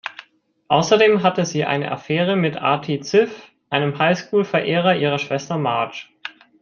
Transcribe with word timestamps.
Außerdem 0.67 1.21
hatte 1.21 1.45
sie 1.45 1.63
eine 1.63 1.91
Affäre 1.91 2.35
mit 2.35 2.57
Artie 2.57 3.01
Ziff, 3.01 3.51
einem 3.69 3.99
High-School-Verehrer 3.99 4.95
ihrer 4.95 5.19
Schwester 5.19 5.59
Marge. 5.59 6.05